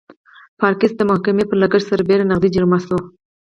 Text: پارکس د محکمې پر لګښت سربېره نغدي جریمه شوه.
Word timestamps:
پارکس 0.59 0.91
د 0.97 1.01
محکمې 1.11 1.43
پر 1.47 1.57
لګښت 1.63 1.87
سربېره 1.91 2.27
نغدي 2.31 2.49
جریمه 2.55 2.79
شوه. 2.85 2.99